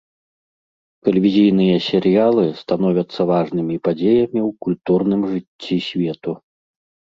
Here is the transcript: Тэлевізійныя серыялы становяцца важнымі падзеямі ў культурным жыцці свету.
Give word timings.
Тэлевізійныя 1.09 1.75
серыялы 1.89 2.43
становяцца 2.63 3.21
важнымі 3.33 3.75
падзеямі 3.89 4.41
ў 4.47 4.51
культурным 4.69 5.21
жыцці 5.37 5.81
свету. 5.93 6.31